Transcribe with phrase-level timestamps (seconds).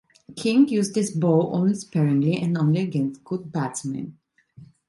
[0.35, 4.17] King used this ball only sparingly and only against good batsmen.